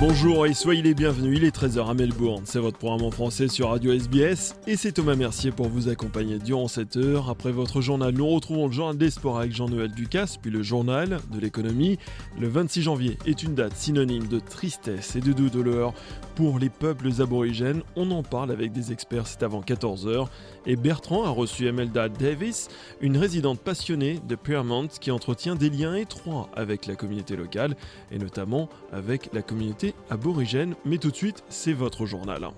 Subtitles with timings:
[0.00, 3.46] Bonjour et soyez les bienvenus, il est 13h à Melbourne, c'est votre programme en français
[3.46, 7.30] sur Radio SBS et c'est Thomas Mercier pour vous accompagner durant cette heure.
[7.30, 11.20] Après votre journal, nous retrouvons le journal des sports avec Jean-Noël Ducasse, puis le journal
[11.30, 11.98] de l'économie.
[12.38, 15.94] Le 26 janvier est une date synonyme de tristesse et de douleur
[16.34, 17.82] pour les peuples aborigènes.
[17.94, 20.26] On en parle avec des experts, c'est avant 14h.
[20.66, 22.68] Et Bertrand a reçu Emelda Davis,
[23.00, 27.76] une résidente passionnée de Piermont qui entretient des liens étroits avec la communauté locale
[28.10, 30.74] et notamment avec la communauté aborigène.
[30.84, 32.48] Mais tout de suite, c'est votre journal.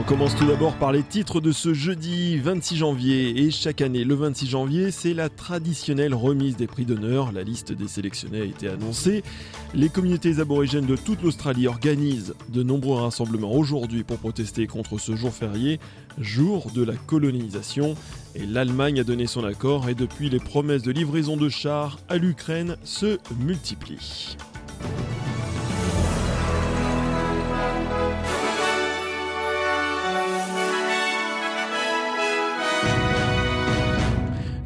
[0.00, 3.42] On commence tout d'abord par les titres de ce jeudi 26 janvier.
[3.42, 7.32] Et chaque année, le 26 janvier, c'est la traditionnelle remise des prix d'honneur.
[7.32, 9.22] La liste des sélectionnés a été annoncée.
[9.74, 15.16] Les communautés aborigènes de toute l'Australie organisent de nombreux rassemblements aujourd'hui pour protester contre ce
[15.16, 15.78] jour férié,
[16.18, 17.94] jour de la colonisation.
[18.34, 22.16] Et l'Allemagne a donné son accord et depuis les promesses de livraison de chars à
[22.16, 24.38] l'Ukraine se multiplient.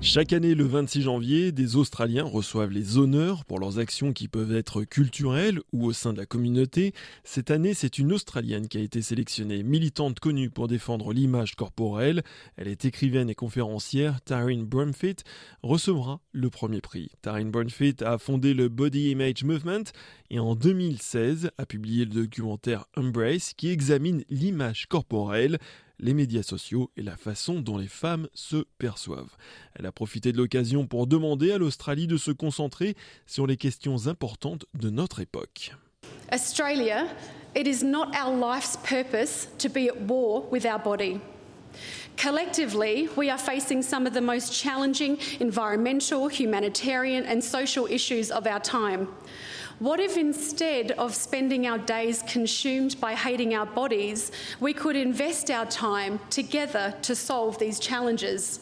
[0.06, 4.55] Chaque année, le 26 janvier, des Australiens reçoivent les honneurs pour leurs actions qui peuvent
[4.55, 6.92] être culturelles ou au sein de la communauté.
[7.24, 12.23] Cette année, c'est une Australienne qui a été sélectionnée, militante connue pour défendre l'image corporelle.
[12.58, 14.20] Elle est écrivaine et conférencière.
[14.20, 15.24] Taryn Brumfitt
[15.62, 17.08] recevra le premier prix.
[17.23, 19.84] Taryn Brumfitt a fondé le Body Image Movement
[20.30, 25.58] et en 2016 a publié le documentaire Embrace qui examine l'image corporelle
[25.98, 29.36] les médias sociaux et la façon dont les femmes se perçoivent.
[29.74, 32.94] Elle a profité de l'occasion pour demander à l'Australie de se concentrer
[33.27, 35.72] sur les questions importantes de notre époque.
[36.32, 37.06] Australia,
[37.55, 41.20] it is not our life's purpose to be at war with our body.
[42.16, 48.46] Collectively, we are facing some of the most challenging environmental, humanitarian, and social issues of
[48.46, 49.08] our time.
[49.80, 54.30] What if instead of spending our days consumed by hating our bodies,
[54.61, 58.61] we could invest our time together to solve these challenges?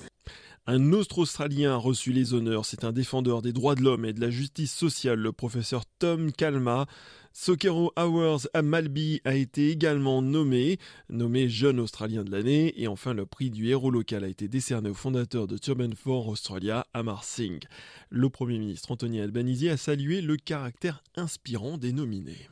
[0.69, 2.67] Un autre Australien a reçu les honneurs.
[2.67, 6.31] C'est un défendeur des droits de l'homme et de la justice sociale, le professeur Tom
[6.31, 6.87] Kalma.
[7.33, 10.79] Sokero Hours à Malby a été également nommé,
[11.09, 14.91] nommé jeune Australien de l'année, et enfin le prix du héros local a été décerné
[14.91, 17.65] au fondateur de Turban for Australia, Amar Singh.
[18.11, 22.49] Le Premier ministre Anthony Albanese a salué le caractère inspirant des nominés.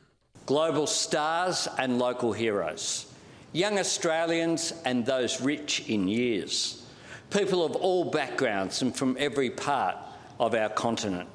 [0.48, 3.06] Global stars and local heroes,
[3.54, 6.79] young Australians and those rich in years,
[7.30, 9.96] people of all backgrounds and from every part
[10.38, 11.28] of our continent.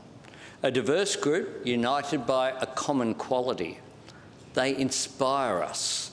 [0.63, 3.79] A diverse group united by a common quality.
[4.53, 6.11] They inspire us.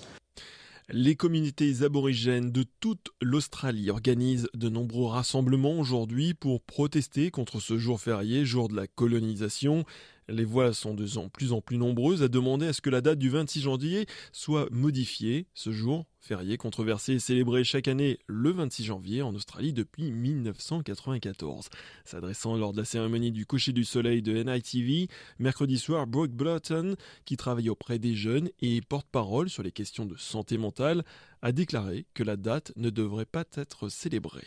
[0.88, 7.78] Les communautés aborigènes de toute l'Australie organisent de nombreux rassemblements aujourd'hui pour protester contre ce
[7.78, 9.84] jour férié, jour de la colonisation.
[10.28, 13.18] Les voix sont de plus en plus nombreuses à demander à ce que la date
[13.18, 15.46] du 26 janvier soit modifiée.
[15.54, 21.68] Ce jour férié controversé est célébré chaque année le 26 janvier en Australie depuis 1994.
[22.04, 25.08] S'adressant lors de la cérémonie du coucher du soleil de NITV,
[25.40, 26.94] mercredi soir, Brooke Blotton,
[27.24, 31.02] qui travaille auprès des jeunes et porte-parole sur les questions de santé mentale,
[31.42, 34.46] a déclaré que la date ne devrait pas être célébrée.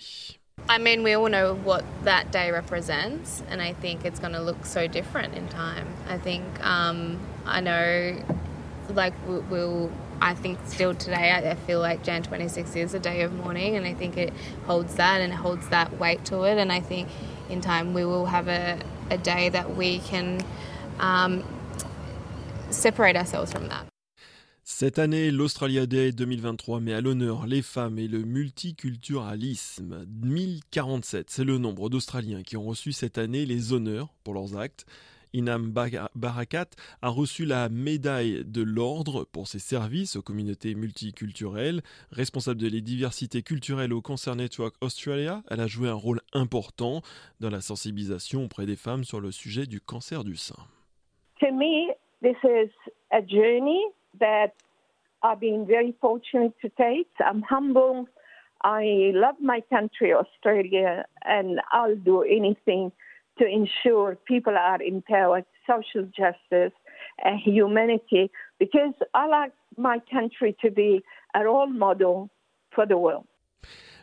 [0.76, 4.42] I mean, we all know what that day represents, and I think it's going to
[4.42, 5.88] look so different in time.
[6.08, 8.22] I think um, I know,
[8.90, 9.92] like we'll.
[10.22, 13.86] I think still today, I feel like Jan 26 is a day of mourning, and
[13.86, 14.34] I think it
[14.66, 16.58] holds that and holds that weight to it.
[16.58, 17.10] And I think
[17.50, 18.80] in time we will have a,
[19.12, 20.42] a day that we can
[21.00, 21.44] um,
[22.70, 23.86] separate ourselves from that.
[24.68, 30.08] Cette année, l'Australia Day 2023 met à l'honneur les femmes et le multiculturalisme.
[30.24, 34.88] 1047, c'est le nombre d'Australiens qui ont reçu cette année les honneurs pour leurs actes.
[35.34, 35.72] Inam
[36.16, 36.66] Barakat
[37.04, 41.84] a reçu la médaille de l'ordre pour ses services aux communautés multiculturelles.
[42.10, 47.04] Responsable de la diversité culturelle au Cancer Network Australia, elle a joué un rôle important
[47.40, 50.58] dans la sensibilisation auprès des femmes sur le sujet du cancer du sein.
[51.40, 52.72] To me, this is
[53.12, 54.54] a journey that
[55.24, 57.10] I've been very fortunate to take.
[57.26, 58.08] I'm humble.
[58.64, 62.92] I love my country, Australia, and I'll do anything
[63.38, 66.74] to ensure people are empowered, social justice,
[67.24, 71.04] and humanity, because I like my country to be
[71.36, 72.30] a role model
[72.74, 73.28] for the world.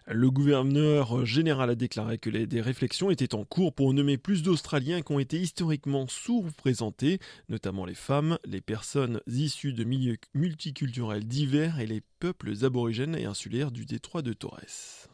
[0.06, 5.02] Le gouverneur général a déclaré que des réflexions étaient en cours pour nommer plus d'Australiens
[5.02, 11.78] qui ont été historiquement sous-représentés, notamment les femmes, les personnes issues de milieux multiculturels divers
[11.78, 15.11] et les peuples aborigènes et insulaires du détroit de Torres.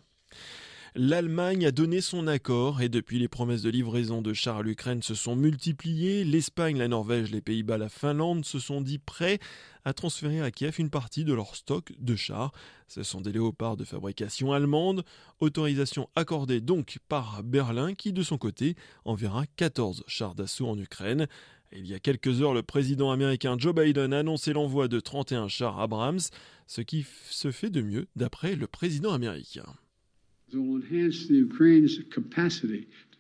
[0.95, 5.03] L'Allemagne a donné son accord et depuis les promesses de livraison de chars à l'Ukraine
[5.03, 6.25] se sont multipliées.
[6.25, 9.39] L'Espagne, la Norvège, les Pays-Bas, la Finlande se sont dit prêts
[9.85, 12.53] à transférer à Kiev une partie de leur stock de chars.
[12.87, 15.05] Ce sont des léopards de fabrication allemande.
[15.41, 18.75] Autorisation accordée donc par Berlin qui de son côté
[19.05, 21.27] enverra 14 chars d'assaut en Ukraine.
[21.71, 25.49] Il y a quelques heures, le président américain Joe Biden a annoncé l'envoi de 31
[25.49, 26.21] chars Abrams,
[26.67, 29.67] ce qui se fait de mieux d'après le président américain.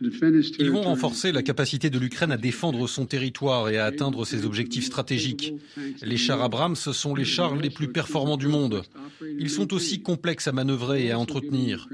[0.00, 4.44] Ils vont renforcer la capacité de l'Ukraine à défendre son territoire et à atteindre ses
[4.44, 5.54] objectifs stratégiques.
[6.02, 8.82] Les chars Abrams sont les chars les plus performants du monde.
[9.38, 11.88] Ils sont aussi complexes à manœuvrer et à entretenir.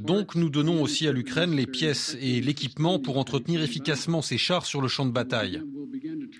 [0.00, 4.64] Donc nous donnons aussi à l'Ukraine les pièces et l'équipement pour entretenir efficacement ces chars
[4.64, 5.62] sur le champ de bataille.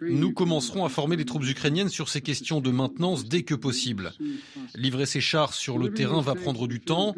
[0.03, 4.13] Nous commencerons à former les troupes ukrainiennes sur ces questions de maintenance dès que possible.
[4.75, 7.15] Livrer ces chars sur le terrain va prendre du temps,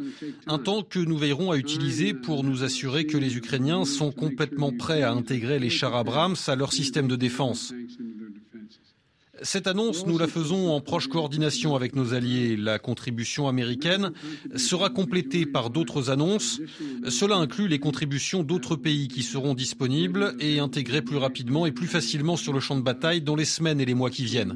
[0.46, 4.73] un temps que nous veillerons à utiliser pour nous assurer que les Ukrainiens sont complètement
[4.73, 7.73] prêts à intégrer les chars Abrams à leur système de défense.
[9.43, 12.56] Cette annonce, nous la faisons en proche coordination avec nos alliés.
[12.56, 14.12] La contribution américaine
[14.55, 16.61] sera complétée par d'autres annonces.
[17.09, 21.89] Cela inclut les contributions d'autres pays qui seront disponibles et intégrées plus rapidement et plus
[21.89, 24.55] facilement sur le champ de bataille dans les semaines et les mois qui viennent.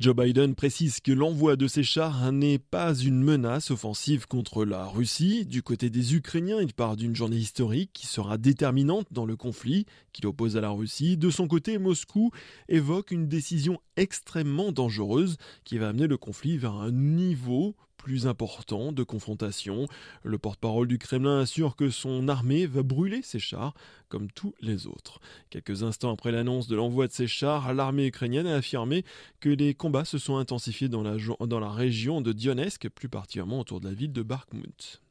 [0.00, 4.86] Joe Biden précise que l'envoi de ces chars n'est pas une menace offensive contre la
[4.86, 5.44] Russie.
[5.44, 9.84] Du côté des Ukrainiens, il part d'une journée historique qui sera déterminante dans le conflit
[10.14, 11.18] qu'il oppose à la Russie.
[11.18, 12.30] De son côté, Moscou
[12.70, 18.92] évoque une décision extrêmement dangereuse qui va amener le conflit vers un niveau plus important
[18.92, 19.86] de confrontation.
[20.22, 23.74] Le porte-parole du Kremlin assure que son armée va brûler ses chars
[24.08, 25.20] comme tous les autres.
[25.50, 29.04] Quelques instants après l'annonce de l'envoi de ces chars, l'armée ukrainienne a affirmé
[29.38, 31.16] que les combats se sont intensifiés dans la,
[31.46, 35.02] dans la région de Donetsk, plus particulièrement autour de la ville de Bakhmut.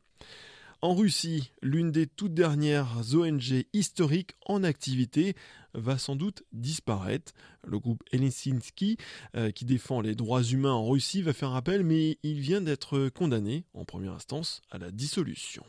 [0.81, 5.35] En Russie, l'une des toutes dernières ONG historiques en activité
[5.73, 7.33] va sans doute disparaître.
[7.67, 8.95] Le groupe Helsinki,
[9.35, 13.09] euh, qui défend les droits humains en Russie, va faire appel, mais il vient d'être
[13.09, 15.65] condamné en première instance à la dissolution.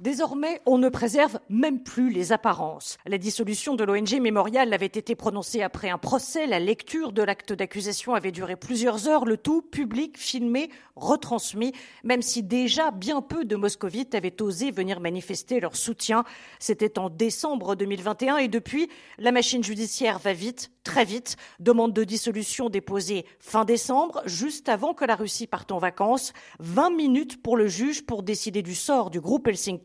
[0.00, 2.98] Désormais, on ne préserve même plus les apparences.
[3.06, 6.48] La dissolution de l'ONG Mémorial avait été prononcée après un procès.
[6.48, 12.22] La lecture de l'acte d'accusation avait duré plusieurs heures, le tout public, filmé, retransmis, même
[12.22, 16.24] si déjà bien peu de moscovites avaient osé venir manifester leur soutien.
[16.58, 18.88] C'était en décembre 2021 et depuis,
[19.18, 21.36] la machine judiciaire va vite, très vite.
[21.60, 26.32] Demande de dissolution déposée fin décembre, juste avant que la Russie parte en vacances.
[26.58, 29.83] 20 minutes pour le juge pour décider du sort du groupe Helsinki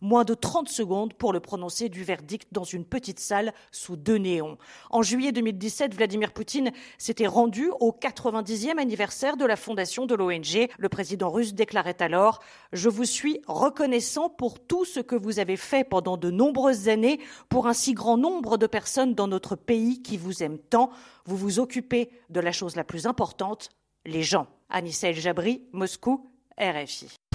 [0.00, 4.16] moins de 30 secondes pour le prononcer du verdict dans une petite salle sous deux
[4.16, 4.58] néons.
[4.90, 10.68] En juillet 2017, Vladimir Poutine s'était rendu au 90e anniversaire de la fondation de l'ONG.
[10.78, 12.40] Le président russe déclarait alors
[12.72, 17.20] Je vous suis reconnaissant pour tout ce que vous avez fait pendant de nombreuses années
[17.48, 20.90] pour un si grand nombre de personnes dans notre pays qui vous aiment tant.
[21.24, 23.70] Vous vous occupez de la chose la plus importante,
[24.04, 24.46] les gens.
[24.70, 27.27] Anissa Jabri, Moscou, RFI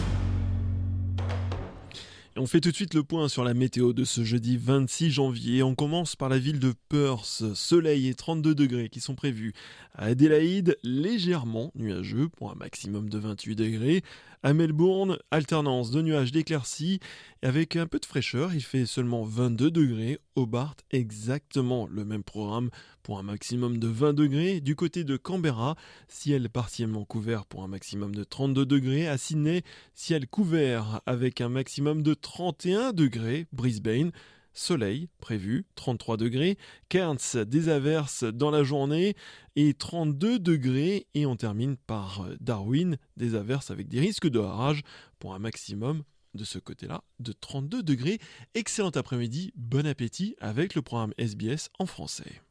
[2.35, 5.61] on fait tout de suite le point sur la météo de ce jeudi 26 janvier.
[5.61, 7.43] On commence par la ville de Perth.
[7.53, 9.53] Soleil et 32 degrés qui sont prévus.
[9.93, 14.03] À Adélaïde, légèrement nuageux pour un maximum de 28 degrés.
[14.45, 16.99] À Melbourne, alternance de nuages d'éclaircies
[17.41, 18.53] avec un peu de fraîcheur.
[18.53, 20.19] Il fait seulement 22 degrés.
[20.35, 22.69] Hobart, exactement le même programme
[23.03, 24.59] pour un maximum de 20 degrés.
[24.59, 25.77] Du côté de Canberra,
[26.09, 29.07] ciel partiellement couvert pour un maximum de 32 degrés.
[29.07, 29.61] À Sydney,
[29.93, 33.47] ciel couvert avec un maximum de 31 degrés.
[33.53, 34.11] Brisbane,
[34.53, 36.57] soleil prévu, 33 degrés,
[36.89, 39.15] Cairns des averses dans la journée
[39.55, 44.83] et 32 degrés et on termine par Darwin des averses avec des risques de harage
[45.19, 48.19] pour un maximum de ce côté-là de 32 degrés.
[48.55, 52.41] Excellent après-midi, bon appétit avec le programme SBS en français.